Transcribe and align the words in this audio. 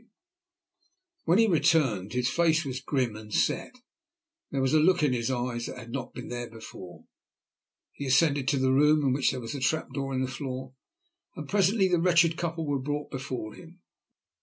he 0.01 0.03
confronted 0.03 0.17
them."] 0.17 1.23
When 1.25 1.37
he 1.37 1.45
returned 1.59 2.13
his 2.13 2.27
face 2.27 2.65
was 2.65 2.81
grim 2.81 3.15
and 3.15 3.31
set, 3.31 3.67
and 3.75 3.81
there 4.49 4.61
was 4.63 4.73
a 4.73 4.79
look 4.79 5.03
in 5.03 5.13
his 5.13 5.29
eyes 5.29 5.67
that 5.67 5.77
had 5.77 5.91
not 5.91 6.11
been 6.15 6.27
there 6.29 6.49
before. 6.49 7.05
He 7.91 8.07
ascended 8.07 8.47
to 8.47 8.57
the 8.57 8.73
room 8.73 9.03
in 9.05 9.13
which 9.13 9.29
there 9.29 9.39
was 9.41 9.53
the 9.53 9.59
trap 9.59 9.93
door 9.93 10.11
in 10.15 10.23
the 10.23 10.27
floor, 10.27 10.73
and 11.35 11.47
presently 11.47 11.87
the 11.87 12.01
wretched 12.01 12.35
couple 12.35 12.65
were 12.65 12.79
brought 12.79 13.11
before 13.11 13.53
him. 13.53 13.81